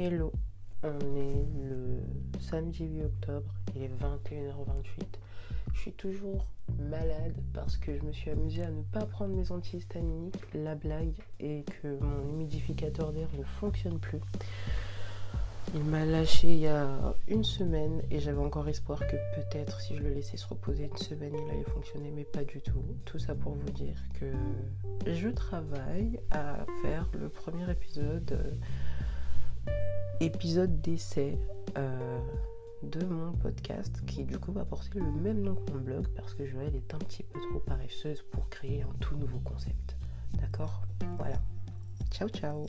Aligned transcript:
Hello, 0.00 0.32
on 0.84 1.16
est 1.16 1.44
le 1.68 1.98
samedi 2.38 2.84
8 2.84 3.02
octobre, 3.02 3.52
il 3.74 3.82
est 3.82 3.88
21h28. 3.88 5.02
Je 5.74 5.80
suis 5.80 5.92
toujours 5.92 6.46
malade 6.88 7.34
parce 7.52 7.76
que 7.76 7.98
je 7.98 8.04
me 8.04 8.12
suis 8.12 8.30
amusée 8.30 8.62
à 8.62 8.70
ne 8.70 8.82
pas 8.82 9.04
prendre 9.06 9.34
mes 9.34 9.50
antihistaminiques, 9.50 10.36
la 10.54 10.76
blague 10.76 11.16
est 11.40 11.68
que 11.82 11.98
mon 11.98 12.28
humidificateur 12.28 13.12
d'air 13.12 13.26
ne 13.36 13.42
fonctionne 13.42 13.98
plus. 13.98 14.20
Il 15.74 15.82
m'a 15.82 16.04
lâché 16.04 16.46
il 16.46 16.60
y 16.60 16.68
a 16.68 17.16
une 17.26 17.42
semaine 17.42 18.00
et 18.12 18.20
j'avais 18.20 18.38
encore 18.38 18.68
espoir 18.68 19.00
que 19.00 19.16
peut-être 19.34 19.80
si 19.80 19.96
je 19.96 20.02
le 20.04 20.10
laissais 20.10 20.36
se 20.36 20.46
reposer 20.46 20.84
une 20.84 20.96
semaine, 20.96 21.32
il 21.34 21.50
allait 21.50 21.64
fonctionner, 21.64 22.12
mais 22.14 22.22
pas 22.22 22.44
du 22.44 22.60
tout. 22.60 22.84
Tout 23.04 23.18
ça 23.18 23.34
pour 23.34 23.54
vous 23.54 23.70
dire 23.72 23.98
que 24.14 24.32
je 25.12 25.28
travaille 25.28 26.20
à 26.30 26.64
faire 26.82 27.08
le 27.18 27.28
premier 27.28 27.68
épisode 27.68 28.38
épisode 30.20 30.80
d'essai 30.80 31.38
euh, 31.76 32.20
de 32.82 33.04
mon 33.04 33.32
podcast 33.32 34.02
qui 34.06 34.24
du 34.24 34.38
coup 34.38 34.52
va 34.52 34.64
porter 34.64 34.98
le 34.98 35.10
même 35.10 35.42
nom 35.42 35.54
que 35.54 35.72
mon 35.72 35.80
blog 35.80 36.06
parce 36.16 36.34
que 36.34 36.46
Joël 36.46 36.74
est 36.74 36.94
un 36.94 36.98
petit 36.98 37.22
peu 37.22 37.38
trop 37.50 37.60
paresseuse 37.60 38.22
pour 38.30 38.48
créer 38.48 38.82
un 38.82 38.92
tout 39.00 39.16
nouveau 39.16 39.38
concept. 39.40 39.96
D'accord? 40.40 40.82
Voilà. 41.18 41.38
Ciao 42.10 42.28
ciao 42.28 42.66